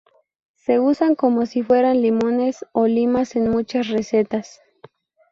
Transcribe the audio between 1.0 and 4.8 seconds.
como si fueran limones o limas en muchas recetas.